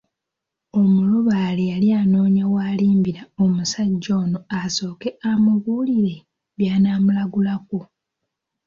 [0.81, 6.15] Omulubaale yali anoonya w’alimbira omusajja ono asooke amubuulire
[6.57, 7.79] by’anaamulagulako.